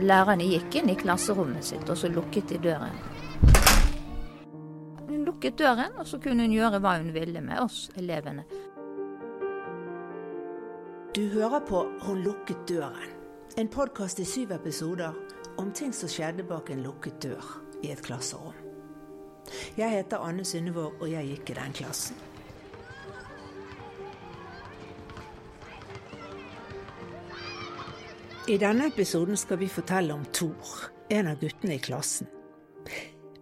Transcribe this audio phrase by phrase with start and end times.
[0.00, 2.98] lærerne gikk inn i klasserommet sitt, og så lukket de døren.
[5.08, 8.44] Hun lukket døren, og så kunne hun gjøre hva hun ville med oss elevene.
[11.16, 13.10] Du hører på Hun lukket døren,
[13.56, 15.16] en podkast i syv episoder
[15.58, 17.48] om ting som skjedde bak en lukket dør
[17.82, 18.54] i et klasserom.
[19.76, 22.27] Jeg heter Anne Synnevåg, og jeg gikk i den klassen.
[28.48, 30.68] I denne episoden skal vi fortelle om Thor,
[31.12, 32.30] en av guttene i klassen.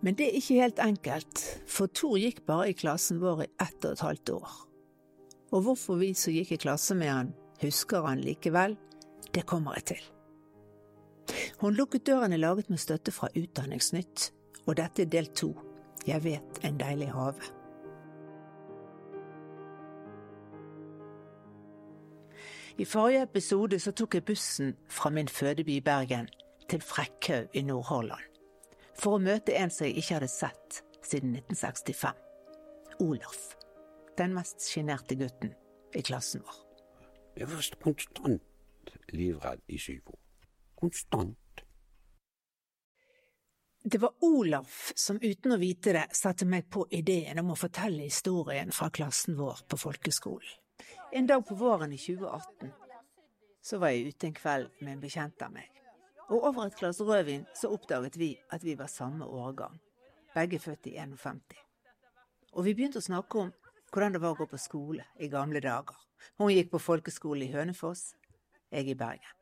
[0.02, 3.87] Men det er ikke helt enkelt, for Thor gikk bare i klassen vår i ett
[3.87, 4.56] og et halvt år.
[5.55, 7.30] Og hvorfor vi som gikk i klasse med han,
[7.62, 8.74] husker han likevel,
[9.30, 10.02] det kommer jeg til.
[11.62, 14.32] Hun lukket døren er laget med støtte fra Utdanningsnytt,
[14.66, 15.52] og dette er del to.
[16.02, 17.55] Jeg vet en deilig hage.
[22.79, 26.27] I forrige episode så tok jeg bussen fra min fødeby Bergen
[26.69, 28.27] til Frekkhaug i Nordhordland.
[29.01, 32.21] For å møte en som jeg ikke hadde sett siden 1965.
[33.01, 33.47] Olaf.
[34.19, 35.54] Den mest sjenerte gutten
[35.97, 36.59] i klassen vår.
[37.37, 40.21] Jeg var konstant livredd i syv år.
[40.77, 41.65] Konstant.
[43.85, 48.04] Det var Olaf som uten å vite det satte meg på ideen om å fortelle
[48.04, 50.65] historien fra klassen vår på folkeskolen.
[51.12, 52.71] En dag på våren i 2018
[53.62, 55.68] så var jeg ute en kveld med en bekjent av meg.
[56.30, 59.79] Og over et glass rødvin så oppdaget vi at vi var samme årgang.
[60.35, 61.40] Begge født i 51.
[62.52, 63.52] Og vi begynte å snakke om
[63.93, 65.94] hvordan det var å gå på skole i gamle dager.
[66.38, 68.16] Hun gikk på folkeskole i Hønefoss,
[68.70, 69.34] jeg i Bergen.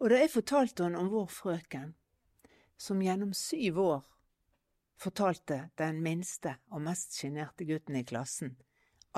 [0.00, 1.92] Og da jeg fortalte henne om vår frøken,
[2.78, 4.04] som gjennom syv år
[4.98, 8.56] fortalte den minste og mest sjenerte gutten i klassen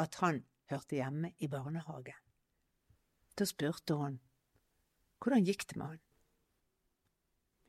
[0.00, 2.14] at han hørte hjemme i barnehage.
[3.38, 4.20] Da spurte hun
[5.20, 6.00] hvordan gikk det med han?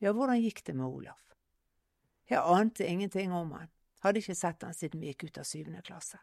[0.01, 1.35] Ja, hvordan gikk det med Olaf?
[2.29, 3.67] Jeg ante ingenting om han,
[4.01, 6.21] hadde ikke sett han siden vi gikk ut av syvende klasse.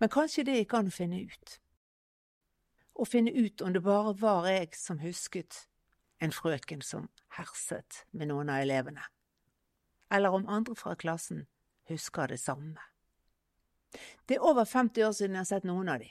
[0.00, 1.58] Men kanskje det gikk an å finne ut.
[2.96, 5.66] Å finne ut om det bare var jeg som husket
[6.24, 9.04] en frøken som herset med noen av elevene,
[10.08, 11.44] eller om andre fra klassen
[11.90, 12.80] husker det samme.
[14.26, 16.10] Det er over 50 år siden jeg har sett noen av de,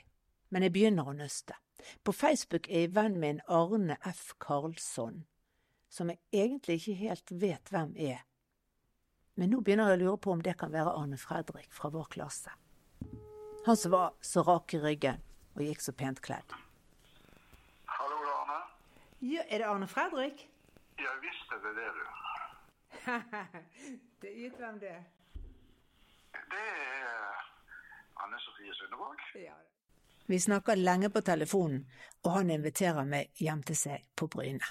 [0.50, 1.56] men jeg begynner å nøste.
[2.02, 4.32] På Facebook er jeg venn med en Arne F.
[4.42, 5.24] Karlsson,
[5.88, 8.24] som jeg egentlig ikke helt vet hvem er.
[9.36, 12.08] Men nå begynner jeg å lure på om det kan være Arne Fredrik fra vår
[12.14, 12.54] klasse.
[13.66, 15.20] Han som var så rak i ryggen
[15.56, 16.54] og gikk så pent kledd.
[17.90, 18.60] Hallo, Arne.
[19.20, 20.46] Ja, er det Arne Fredrik?
[20.96, 22.04] Ja visst er det, det du.
[24.22, 25.02] det er Gitt hvem det er?
[26.32, 27.42] Det er
[28.24, 29.16] Anne Sofie Sundevåg.
[29.34, 29.54] Ja.
[30.26, 31.86] Vi snakker lenge på telefonen,
[32.24, 34.64] og han inviterer meg hjem til seg på Bryne.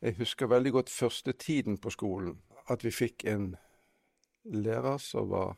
[0.00, 3.54] Jeg husker veldig godt første tiden på skolen, at vi fikk en
[4.44, 5.54] lærer som var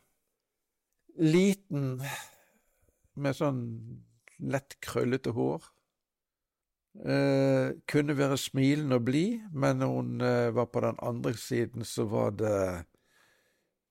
[1.17, 2.03] liten,
[3.15, 3.63] med sånn
[4.39, 5.65] lett krøllete hår.
[7.07, 11.85] Eh, kunne være smilende og blid, men når hun eh, var på den andre siden,
[11.85, 12.61] så var det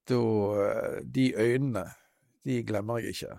[0.09, 0.21] da
[0.67, 1.85] eh, De øynene,
[2.45, 3.37] de glemmer jeg ikke.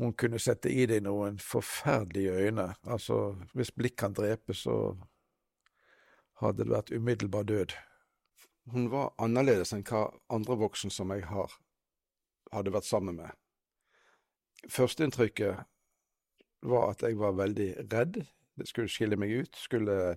[0.00, 2.72] Hun kunne sette i deg noen forferdelige øyne.
[2.82, 4.96] Altså, hvis blikk kan drepe, så
[6.42, 7.76] hadde det vært umiddelbar død.
[8.72, 11.54] Hun var annerledes enn hva andre voksne som jeg har,
[12.52, 13.30] hadde vært sammen med.
[14.70, 15.64] Førsteinntrykket
[16.62, 18.22] var at jeg var veldig redd.
[18.58, 20.16] Det skulle skille meg ut, skulle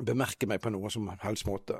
[0.00, 1.76] bemerke meg på noen som helst måte.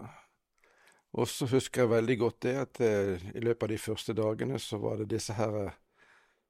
[1.13, 4.61] Og så husker jeg veldig godt det at eh, i løpet av de første dagene
[4.63, 5.75] så var det disse her eh,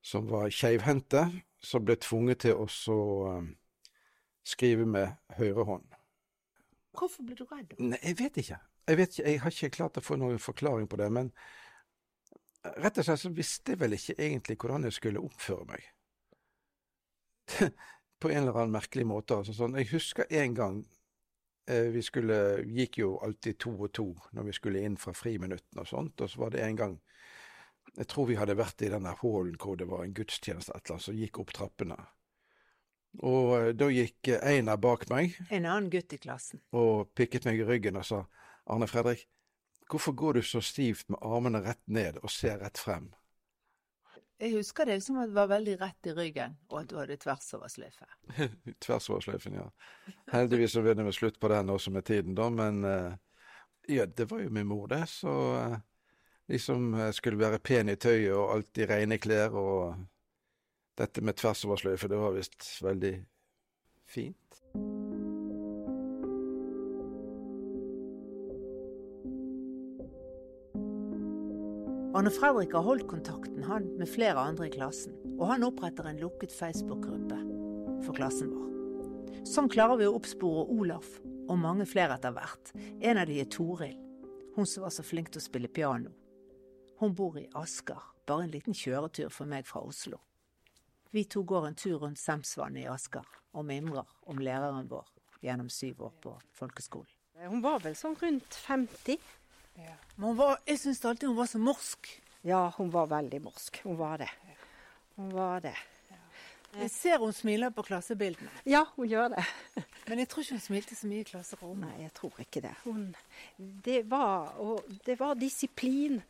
[0.02, 1.24] som var keivhendte,
[1.62, 2.68] som ble tvunget til å
[3.32, 3.48] eh,
[4.46, 5.98] skrive med høyre hånd.
[6.94, 7.74] Hvorfor ble du redd?
[7.80, 8.60] Nei, jeg vet ikke.
[8.86, 11.30] Jeg vet ikke, jeg har ikke klart å få noen forklaring på det, men
[12.82, 15.90] rett og slett så visste jeg vel ikke egentlig hvordan jeg skulle oppføre meg.
[18.22, 19.40] på en eller annen merkelig måte.
[19.40, 19.74] Altså, sånn.
[19.80, 21.01] Jeg husker en gang eh,
[21.64, 22.36] vi skulle,
[22.66, 26.30] gikk jo alltid to og to når vi skulle inn fra friminuttene og sånt, og
[26.30, 26.96] så var det en gang
[27.96, 30.84] jeg tror vi hadde vært i den der hallen hvor det var en gudstjeneste et
[30.84, 31.98] eller annet som gikk opp trappene.
[33.20, 35.36] Og eh, da gikk Einar bak meg.
[35.50, 36.62] En annen gutt i klassen.
[36.72, 38.22] Og pikket meg i ryggen og sa,
[38.72, 39.26] Arne Fredrik,
[39.90, 43.10] hvorfor går du så stivt med armene rett ned og ser rett frem?
[44.42, 47.16] Jeg husker det som at det var veldig rett i ryggen, og at du hadde
[47.22, 48.08] tversoversløyfe.
[48.82, 49.68] tversoversløyfen, ja.
[50.32, 53.14] Heldigvis så ble det slutt på den også med tiden, da, men uh,
[53.88, 55.36] ja, det var jo min mor, det, så
[55.70, 55.76] uh,
[56.50, 59.94] liksom eh, skulle være pen i tøyet og alltid rene klær, og
[60.98, 63.14] dette med tversoversløyfe, det var visst veldig
[64.10, 64.62] fint.
[72.22, 76.20] Arne Fredrik har holdt kontakten han med flere andre i klassen, og han oppretter en
[76.22, 77.34] lukket Facebook-gruppe
[78.04, 79.40] for klassen vår.
[79.42, 82.70] Sånn klarer vi å oppspore Olaf og mange flere etter hvert.
[83.02, 83.98] En av de er Toril,
[84.54, 86.14] hun som var så flink til å spille piano.
[87.02, 90.22] Hun bor i Asker, bare en liten kjøretur for meg fra Oslo.
[91.10, 95.10] Vi to går en tur rundt Semsvannet i Asker og mimrer om læreren vår
[95.42, 97.10] gjennom syv år på folkeskolen.
[97.50, 99.18] Hun var vel sånn rundt 50.
[100.16, 102.10] Men var, jeg syns alltid hun var så morsk.
[102.46, 103.80] Ja, hun var veldig morsk.
[103.86, 104.30] Hun var det.
[105.16, 105.76] Hun var det.
[106.72, 109.42] Jeg ser hun smiler på klassebildene, Ja, hun gjør det.
[110.08, 111.84] men jeg tror ikke hun smilte så mye i klasserommet.
[111.84, 112.72] Nei, jeg tror ikke det.
[112.86, 113.02] Hun,
[113.58, 116.22] det, var, og det var disiplin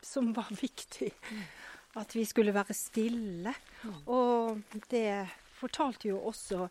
[0.00, 1.10] som var viktig.
[2.00, 3.52] At vi skulle være stille.
[4.10, 6.64] Og det fortalte jo også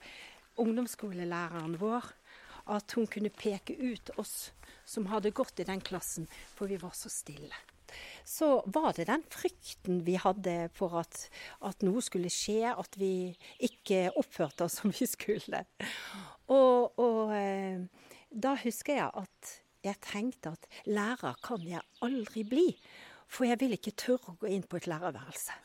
[0.57, 2.09] ungdomsskolelæreren vår.
[2.73, 4.51] At hun kunne peke ut oss
[4.85, 7.55] som hadde gått i den klassen, for vi var så stille.
[8.25, 11.27] Så var det den frykten vi hadde for at,
[11.61, 15.63] at noe skulle skje, at vi ikke oppførte oss som vi skulle.
[16.51, 17.83] Og, og eh,
[18.33, 22.69] da husker jeg at jeg tenkte at lærer kan jeg aldri bli.
[23.27, 25.55] For jeg vil ikke tørre å gå inn på et lærerværelse.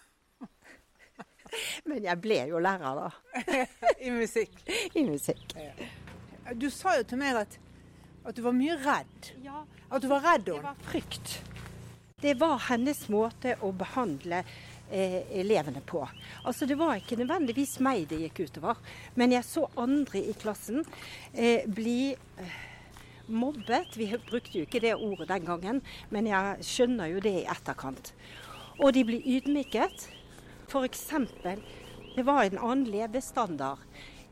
[1.89, 3.57] Men jeg ble jo lærer, da.
[4.07, 4.59] I musikk.
[4.97, 5.55] I musikk.
[6.57, 7.59] Du sa jo til meg at,
[8.29, 9.31] at du var mye redd.
[9.45, 11.39] Ja, At du var redd det var frykt.
[12.21, 16.03] Det var hennes måte å behandle eh, elevene på.
[16.43, 18.81] Altså Det var ikke nødvendigvis meg det gikk utover,
[19.17, 20.83] men jeg så andre i klassen
[21.33, 22.59] eh, bli eh,
[23.29, 23.97] mobbet.
[23.97, 28.13] Vi brukte jo ikke det ordet den gangen, men jeg skjønner jo det i etterkant.
[28.79, 30.09] Og de blir ydmyket.
[30.69, 31.07] F.eks.
[32.13, 33.81] det var en annen levestandard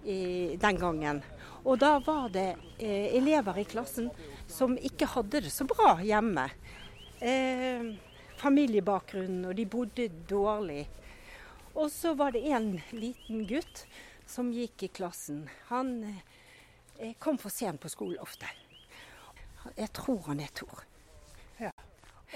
[0.04, 1.22] i, den gangen.
[1.66, 2.48] Og da var det
[2.78, 4.10] eh, elever i klassen
[4.46, 6.44] som ikke hadde det så bra hjemme.
[7.18, 7.88] Eh,
[8.38, 10.84] familiebakgrunn, og de bodde dårlig.
[11.74, 13.82] Og så var det en liten gutt
[14.30, 15.48] som gikk i klassen.
[15.72, 18.48] Han eh, kom for sent på skolen ofte.
[19.74, 20.84] Jeg tror han er Tor.
[21.58, 21.72] Ja.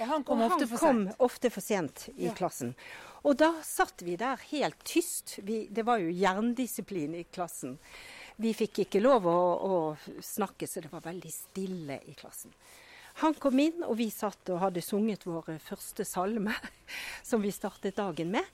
[0.01, 2.35] Og han kom Og ofte han for kom ofte for sent i Ja.
[2.35, 2.75] klassen.
[3.23, 5.39] Og da satt vi der helt tyst.
[5.45, 7.79] Vi, det var jo jerndisiplin i klassen.
[8.41, 12.55] Vi fikk ikke lov å, å snakke, så det var veldig stille i klassen.
[13.21, 16.55] Han kom inn, og vi satt og hadde sunget vår første salme,
[17.29, 18.47] som vi startet dagen med.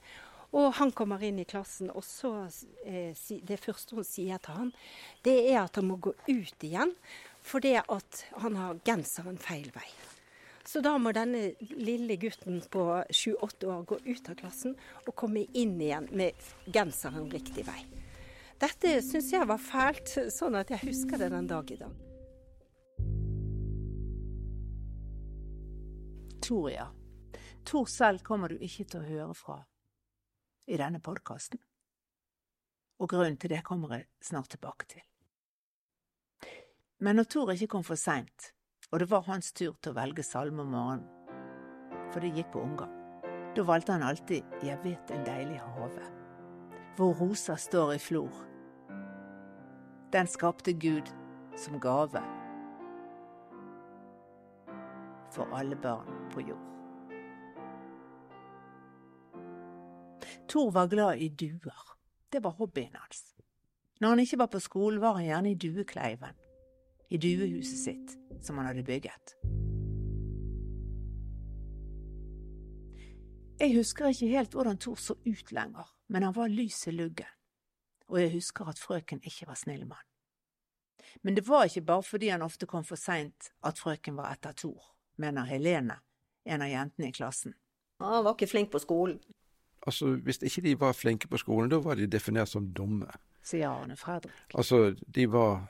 [0.57, 2.31] Og han kommer inn i klassen, og så
[2.87, 4.73] eh, Det første hun sier til han,
[5.23, 6.93] det er at han må gå ut igjen,
[7.43, 9.87] fordi at han har genseren feil vei.
[10.67, 14.75] Så da må denne lille gutten på sju-åtte år gå ut av klassen
[15.05, 16.35] og komme inn igjen med
[16.75, 17.79] genseren riktig vei.
[18.57, 22.03] Dette syns jeg var fælt, sånn at jeg husker det den dag i dag.
[26.41, 26.87] Tor, ja.
[27.67, 29.57] Tor selv kommer du ikke til å høre fra
[30.67, 31.59] i denne podkasten.
[32.97, 35.03] Og grunnen til det kommer jeg snart tilbake til.
[37.03, 38.53] Men når Tor ikke kom for seint,
[38.89, 41.05] og det var hans tur til å velge salme om morgenen,
[42.09, 42.93] for det gikk på omgang,
[43.53, 46.05] da valgte han alltid Jeg vet en deilig have,
[46.97, 48.45] hvor roser står i flor.
[50.13, 51.13] Den skapte Gud
[51.57, 52.21] som gave
[55.31, 56.63] for alle barn på jord.
[60.47, 61.97] Tor var glad i duer.
[62.31, 63.35] Det var hobbyen hans.
[63.99, 66.35] Når han ikke var på skolen, var han gjerne i duekleiven.
[67.09, 69.35] I duehuset sitt, som han hadde bygget.
[73.59, 77.36] Jeg husker ikke helt hvordan Tor så ut lenger, men han var lys i luggen.
[78.07, 80.05] Og jeg husker at frøken ikke var snill mann.
[81.23, 84.55] Men det var ikke bare fordi han ofte kom for seint at frøken var etter
[84.57, 85.99] Tor, mener Helene,
[86.45, 87.55] en av jentene i klassen.
[87.99, 89.19] Han var ikke flink på skolen.
[89.87, 93.07] Altså, Hvis ikke de var flinke på skolen, da var de definert som dumme.
[93.43, 94.33] sier Arne Fredrik.
[94.53, 95.67] Altså, de var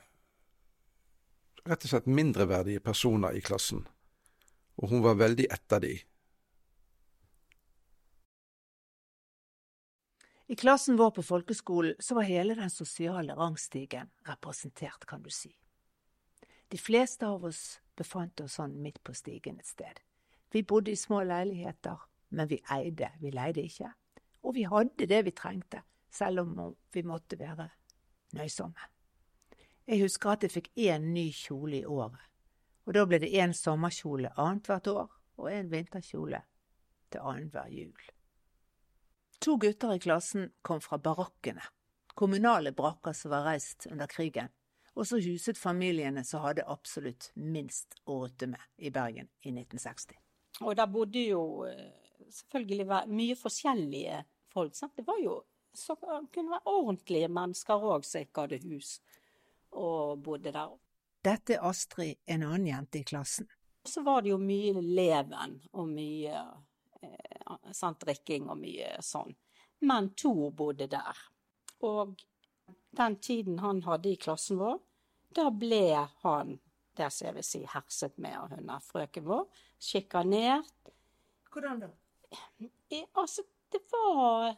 [1.68, 3.86] rett og slett mindreverdige personer i klassen.
[4.78, 5.92] Og hun var veldig etter de.
[10.50, 15.50] I klassen vår på folkeskolen så var hele den sosiale rangstigen representert, kan du si.
[16.68, 20.00] De fleste av oss befant oss sånn midt på stigen et sted.
[20.48, 22.00] Vi bodde i små leiligheter,
[22.32, 23.92] men vi eide, vi leide ikke.
[24.40, 27.68] Og vi hadde det vi trengte, selv om vi måtte være
[28.32, 28.88] nøysomme.
[29.84, 32.24] Jeg husker at jeg fikk én ny kjole i året,
[32.88, 36.40] og da ble det én sommerkjole annethvert år og en vinterkjole
[37.12, 38.08] til annenhver jul.
[39.44, 41.62] To gutter i klassen kom fra barakkene,
[42.18, 44.50] kommunale brakker som var reist under krigen,
[44.98, 50.18] og så huset familiene som hadde absolutt minst å rutte med i Bergen i 1960.
[50.66, 51.92] Og der bodde jo eh,
[52.34, 54.74] selvfølgelig mye forskjellige folk.
[54.74, 54.96] Sant?
[54.98, 55.38] Det var jo
[55.78, 55.94] så
[56.34, 58.98] kunne være ordentlige mennesker òg som ikke hadde hus
[59.70, 60.74] og bodde der.
[61.24, 63.48] Dette er Astrid, en annen jente i klassen.
[63.86, 66.42] Så var det jo mye leven og mye
[67.76, 69.34] sant, drikking og mye sånn.
[69.86, 71.18] Men Tor bodde der.
[71.86, 72.16] Og
[72.98, 74.80] den tiden han hadde i klassen vår,
[75.34, 76.56] da ble han
[76.98, 79.44] det som jeg vil si herset med av hun frøken vår.
[79.78, 80.92] Sjikanert.
[81.52, 81.92] Hvordan da?
[82.90, 84.56] Eh, altså, det var,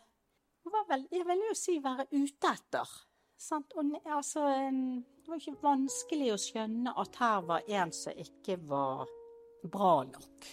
[0.65, 2.97] var vel Jeg vil jo si være ute etter.
[3.41, 3.73] Sant?
[3.77, 9.09] Og, altså, det var ikke vanskelig å skjønne at her var en som ikke var
[9.63, 10.51] bra nok.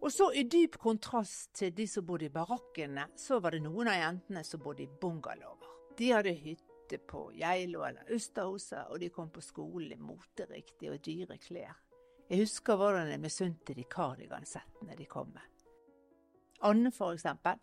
[0.00, 3.90] Og så i dyp kontrast til de som bodde i barakkene, så var det noen
[3.90, 5.74] av jentene som bodde i bungalower.
[5.98, 11.02] De hadde hytte på Geilo eller Austerhuset, og de kom på skolen i moteriktige og
[11.04, 11.74] dyre klær.
[12.28, 15.64] Jeg husker hvordan jeg misunte de kardigansettene de kom med.
[16.62, 17.58] Anne, for eksempel.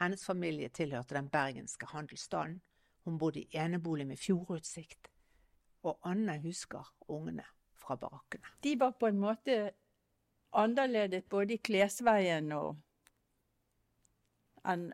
[0.00, 2.60] Hennes familie tilhørte den bergenske handelsstanden.
[3.04, 5.10] Hun bodde i enebolig med fjordutsikt.
[5.82, 7.44] Og Anne husker ungene
[7.74, 8.46] fra barakkene.
[8.62, 9.72] De var på en måte
[10.52, 12.76] annerledes både i klesveien og
[14.68, 14.90] enn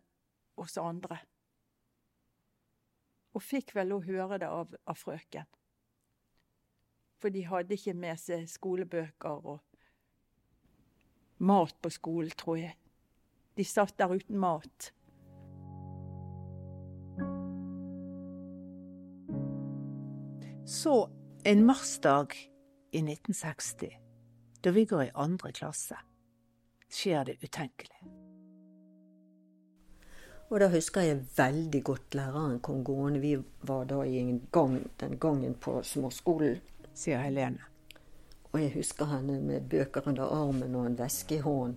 [0.59, 1.21] oss andre.
[3.37, 5.47] Og fikk vel å høre det av, av, frøken.
[7.19, 9.61] For de hadde ikke med seg skolebøker og
[11.38, 12.75] mat på skolen, tror jeg.
[13.59, 14.93] De satt der uten mat.
[20.69, 20.95] Så
[21.49, 22.35] en marsdag
[22.93, 24.08] i 1960
[24.61, 25.97] da vi går i andre klasse,
[26.91, 28.00] skjer det utenkelig.
[30.49, 33.21] Og da husker jeg veldig godt læreren kom gående.
[33.21, 33.35] Vi
[33.69, 36.57] var da i en gang den gangen på småskolen.
[36.97, 37.67] Sier Helene.
[38.49, 41.77] Og jeg husker henne med bøker under armen og en veske i hånden.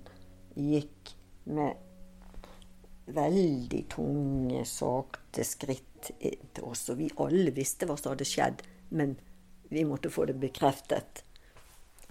[0.56, 1.12] Gikk
[1.52, 6.88] med veldig tunge, sakte skritt til oss.
[6.90, 8.64] Og vi alle visste hva som hadde skjedd,
[8.96, 9.18] men
[9.72, 11.26] vi måtte få det bekreftet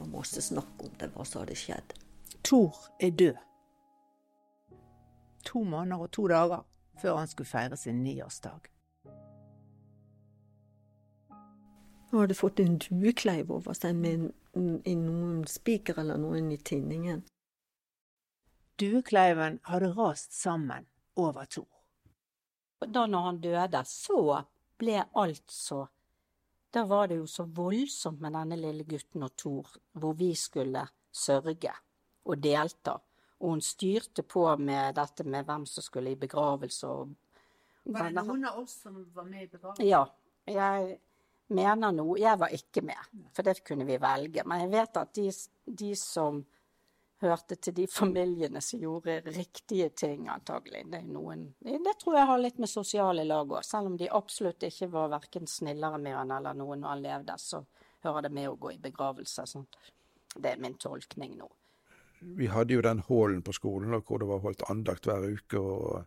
[0.00, 1.94] og masse snakk om det, hva som hadde skjedd.
[2.46, 3.38] Tor er død.
[5.44, 6.66] To måneder og to dager
[7.00, 8.68] før han skulle feire sin niårsdag.
[12.10, 17.22] Han hadde fått en duekleiv over seg med noen spiker eller noen i tinningen.
[18.80, 21.68] Duekleiven hadde rast sammen over Tor.
[22.80, 24.42] Da når han døde, så
[24.80, 25.84] ble alt så
[26.70, 30.84] da var det jo så voldsomt med denne lille gutten og Tor, hvor vi skulle
[31.10, 31.72] sørge
[32.24, 32.94] og delta.
[33.40, 37.16] Og hun styrte på med dette med hvem som skulle i begravelse og
[37.90, 39.86] Var det noen av oss som var med i begravelsen?
[39.88, 40.04] Ja.
[40.46, 40.98] Jeg
[41.48, 44.44] mener noe Jeg var ikke med, for det kunne vi velge.
[44.46, 45.30] Men jeg vet at de,
[45.64, 46.44] de som
[47.20, 50.84] hørte til de familiene som gjorde riktige ting, antagelig.
[50.92, 53.64] Det, noen, det tror jeg har litt med sosiale lag òg.
[53.66, 57.38] Selv om de absolutt ikke var verken snillere med han eller noen når han levde,
[57.38, 57.64] så
[58.04, 59.46] hører det med å gå i begravelse.
[59.46, 59.66] Sånn.
[60.36, 61.48] Det er min tolkning nå.
[62.20, 65.58] Vi hadde jo den hallen på skolen hvor det var holdt andakt hver uke.
[65.60, 66.04] og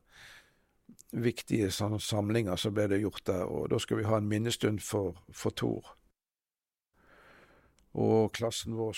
[1.13, 3.45] Viktige samlinger som ble det gjort der.
[3.45, 5.95] og Da skal vi ha en minnestund for, for Tor.
[7.93, 8.97] Og klassen vår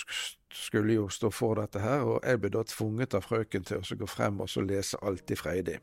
[0.52, 3.98] skulle jo stå for dette her, og jeg ble da tvunget av frøken til å
[4.00, 5.76] gå frem og lese alt i Freidi.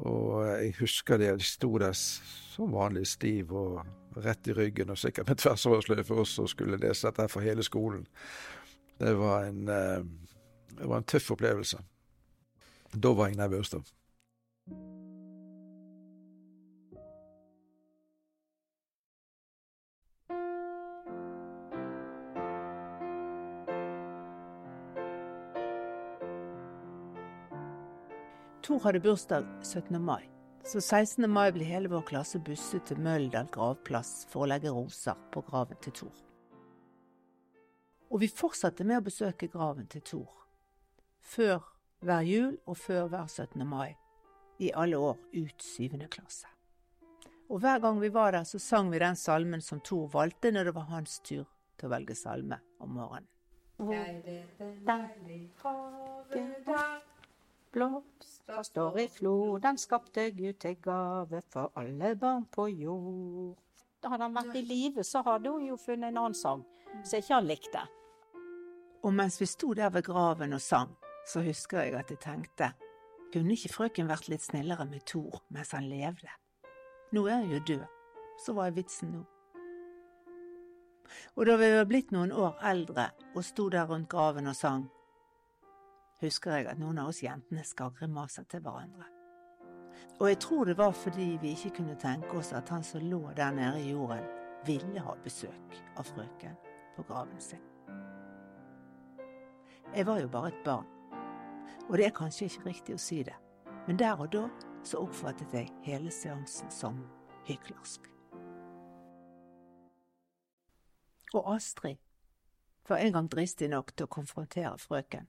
[0.00, 3.82] Og jeg husker det, jeg sto der som vanlig stiv og
[4.22, 8.06] rett i ryggen, og sikkert med tversoversløyfe oss og skulle lese dette for hele skolen.
[9.00, 10.04] Det var en, eh,
[10.78, 11.78] det var en tøff opplevelse.
[12.94, 13.82] Da var jeg nervøs, da.
[28.70, 30.02] Tor hadde bursdag 17.
[30.02, 30.30] mai,
[30.64, 31.30] så 16.
[31.30, 35.80] mai ble hele vår klasse busset til Møldal gravplass for å legge roser på graven
[35.82, 36.20] til Tor.
[38.14, 40.30] Og vi fortsatte med å besøke graven til Tor.
[41.18, 41.66] Før
[42.06, 43.66] hver jul og før hver 17.
[43.66, 43.96] mai.
[44.62, 46.46] I alle år ut syvende klasse.
[47.50, 50.70] Og hver gang vi var der, så sang vi den salmen som Tor valgte når
[50.70, 51.42] det var hans tur
[51.74, 53.26] til å velge salme om morgenen.
[53.90, 55.48] Jeg vet en deilig
[56.70, 57.09] der
[57.72, 63.58] Blomster står i flor, den skapte Gud til gave for alle barn på jord.
[64.02, 66.64] Hadde han vært i live, så hadde hun jo funnet en annen sang
[67.04, 67.84] som ikke han likte.
[69.06, 70.96] Og mens vi sto der ved graven og sang,
[71.28, 72.72] så husker jeg at jeg tenkte,
[73.32, 76.32] kunne ikke frøken vært litt snillere med Thor mens han levde?
[77.14, 77.84] Nå er han jo død,
[78.42, 79.22] så hva er vitsen nå?
[81.38, 84.88] Og da vi var blitt noen år eldre og sto der rundt graven og sang,
[86.20, 89.06] husker jeg at noen av oss jentene skar grimaser til hverandre.
[90.20, 93.22] Og jeg tror det var fordi vi ikke kunne tenke oss at han som lå
[93.36, 94.26] der nede i jorden,
[94.66, 96.56] ville ha besøk av frøken
[96.96, 97.62] på graven sin.
[99.96, 100.86] Jeg var jo bare et barn,
[101.88, 103.34] og det er kanskje ikke riktig å si det,
[103.88, 104.44] men der og da
[104.84, 107.00] så oppfattet jeg hele seansen som
[107.48, 108.04] hyklersk.
[111.32, 111.96] Og Astrid
[112.88, 115.28] var en gang dristig nok til å konfrontere frøken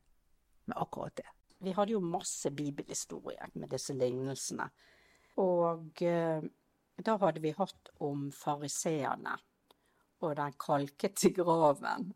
[0.71, 1.27] med akkurat det.
[1.61, 4.65] Vi hadde jo masse bibelhistorier med disse lignelsene.
[5.41, 6.41] Og eh,
[7.01, 9.37] da hadde vi hatt om fariseerne
[10.21, 12.11] og den kalkete graven.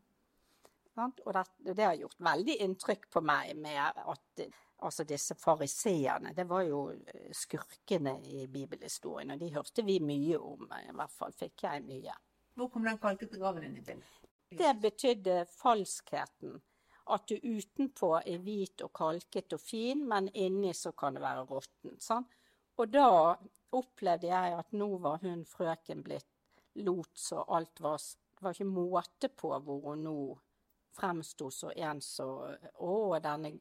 [0.96, 4.46] Og det, det, har gjort veldig inntrykk på meg med at
[4.86, 6.86] altså disse fariseerne, det var jo
[7.36, 10.70] skurkene i bibelhistorien, og de hørte vi mye om.
[10.70, 12.16] I hvert fall fikk jeg mye.
[12.56, 14.22] Hvor kom den kalkete graven inn i bildet?
[14.56, 16.62] Det betydde falskheten.
[17.14, 21.46] At du utenpå er hvit og kalket og fin, men inni så kan det være
[21.50, 22.02] råttent.
[22.02, 22.26] Sånn?
[22.82, 23.36] Og da
[23.76, 26.28] opplevde jeg at nå var hun frøken blitt
[26.86, 28.02] lots, og alt var
[28.36, 30.18] Det var ikke måte på hvor hun nå
[30.96, 32.28] fremsto så en så
[32.84, 33.54] Å, denne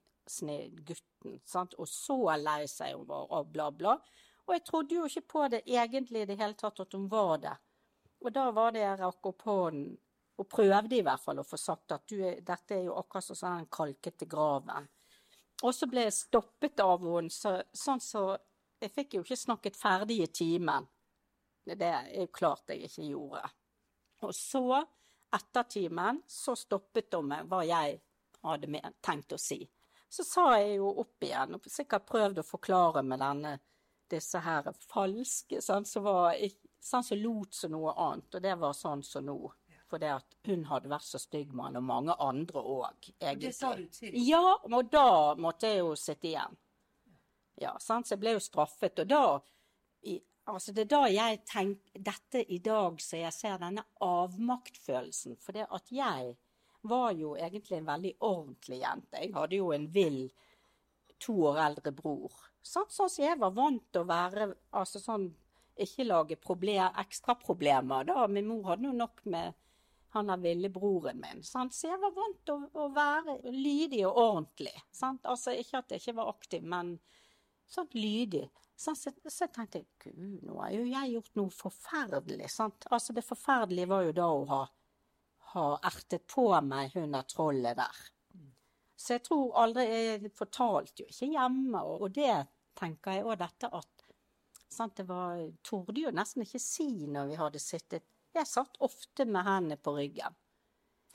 [0.89, 1.39] gutten.
[1.45, 1.77] Sant?
[1.79, 3.99] Og så lei seg hun var, og bla, bla.
[4.47, 7.39] Og jeg trodde jo ikke på det egentlig i det hele tatt at hun var
[7.45, 7.55] det.
[8.25, 9.95] Og da var det jeg rakk opp hånden
[10.39, 13.39] og prøvde i hvert fall å få sagt at du, dette er jo akkurat som
[13.39, 14.89] sånn den kalkete graven.
[15.63, 18.27] Og så ble jeg stoppet av henne, så, sånn så
[18.83, 20.85] Jeg fikk jo ikke snakket ferdig i timen.
[21.65, 23.41] Det er jo klart jeg ikke gjorde.
[24.27, 24.81] Og så,
[25.33, 27.95] etter timen, så stoppet hun meg hva jeg
[28.45, 29.63] hadde tenkt å si.
[30.11, 33.55] Så sa jeg jo opp igjen, og sikkert prøvd å forklare med denne,
[34.11, 36.19] disse her falske, sånn som så
[36.85, 39.39] sånn som lot som noe annet, og det var sånn som nå.
[39.91, 43.11] Fordi at hun hadde vært så stygg med han, og mange andre òg.
[43.41, 44.15] Det sa du til?
[44.25, 46.57] Ja, og da måtte jeg jo sitte igjen.
[47.61, 49.05] Ja, sant, så jeg ble jo straffet.
[49.05, 49.25] Og da
[50.11, 55.39] i, Altså, det er da jeg tenker Dette i dag så jeg ser denne avmaktfølelsen.
[55.41, 56.35] For det at jeg
[56.85, 59.23] var jo egentlig en veldig ordentlig jente.
[59.23, 60.27] Jeg hadde jo en vill
[61.23, 62.35] to år eldre bror.
[62.65, 65.31] Sånn som så jeg var vant til å være altså sånn
[65.81, 68.29] Ikke lage problem, ekstraproblemer, da.
[68.31, 69.57] Min mor hadde jo nok med
[70.15, 71.43] han er lillebroren min.
[71.47, 71.75] Sant?
[71.75, 74.75] Så jeg var vant til å, å, være lydig og ordentlig.
[74.95, 75.27] Sant?
[75.31, 76.95] Altså ikke at jeg ikke var aktiv, men
[77.71, 78.47] sånn lydig.
[78.77, 82.51] Så, så, jeg tenkte jeg gud, nå har jo jeg gjort noe forferdelig.
[82.53, 82.89] Sant?
[82.95, 84.63] Altså det forferdelige var jo da å ha,
[85.55, 88.03] ha ertet på meg hun der trollet der.
[89.05, 92.37] Så jeg tror aldri Jeg fortalte jo ikke hjemme, og, og det
[92.79, 94.05] tenker jeg òg dette at
[94.75, 94.97] sant?
[94.97, 98.07] Det var Torde jo nesten ikke si når vi hadde sittet
[98.39, 100.37] jeg satt ofte med hendene på ryggen.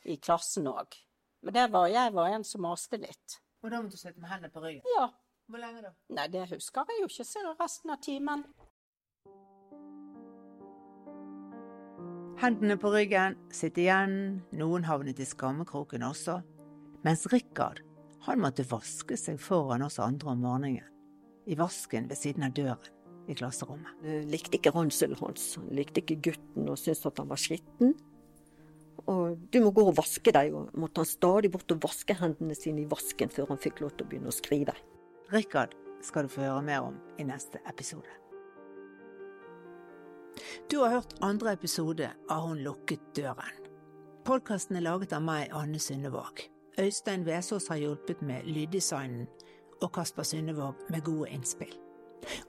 [0.07, 0.95] I klassen òg.
[1.43, 3.39] Men der var, jeg var en som maste litt.
[3.63, 4.87] Og da måtte du sitte med hendene på ryggen?
[4.97, 5.09] Ja.
[5.49, 5.93] Hvor lenge da?
[6.13, 8.43] Nei, det husker jeg jo ikke så resten av timen.
[12.39, 14.13] Hendene på ryggen, sitte igjen,
[14.55, 16.37] noen havnet i skammekroken også.
[17.03, 17.81] Mens Rikard,
[18.27, 20.85] han måtte vaske seg foran oss andre om morgenen.
[21.49, 22.98] I vasken ved siden av døren
[23.29, 23.91] i klasserommet.
[24.03, 25.51] Hun likte ikke ranselen hans.
[25.59, 27.93] Han likte ikke gutten og syntes at han var skitten.
[29.09, 32.57] Og du må gå og vaske deg, og måtte han stadig bort og vaske hendene
[32.57, 34.75] sine i vasken før han fikk lov til å begynne å skrive.
[35.33, 35.73] Rikard
[36.05, 38.09] skal du få høre mer om i neste episode.
[40.71, 43.65] Du har hørt andre episode av Hun lukket døren.
[44.25, 46.45] Podkasten er laget av meg, Anne Sundevåg.
[46.79, 49.27] Øystein Vesaas har hjulpet med lyddesignen,
[49.81, 51.73] og Kasper Sundevåg med gode innspill.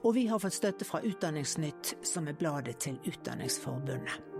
[0.03, 4.30] Og vi har fått støtte fra Utdanningsnytt, som er bladet til Utdanningsforbundet.